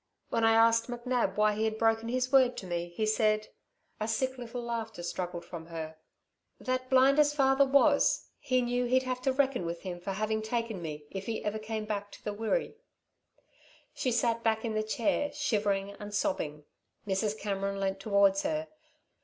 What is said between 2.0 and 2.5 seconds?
his